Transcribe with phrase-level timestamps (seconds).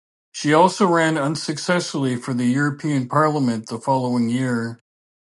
[0.31, 4.79] She also ran unsuccessfully for the European Parliament the following year.